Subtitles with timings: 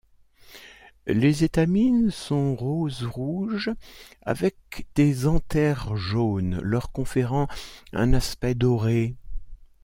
[1.05, 3.69] Les étamines sont rose-rouge
[4.23, 7.47] avec des anthères jaune leur conférant
[7.93, 9.15] un aspect doré.